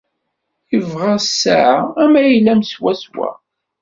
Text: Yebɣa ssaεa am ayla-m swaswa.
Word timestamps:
Yebɣa 0.71 1.13
ssaεa 1.25 1.77
am 2.01 2.13
ayla-m 2.21 2.61
swaswa. 2.71 3.29